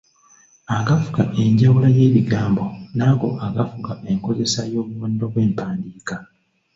Agafuga 0.77 1.21
enjawula 1.43 1.87
y’ebigambo 1.97 2.63
n’ago 2.97 3.29
agafuga 3.47 3.91
enkozesa 4.11 4.61
y’obubonero 4.73 5.25
bw’empandiika. 5.31 6.15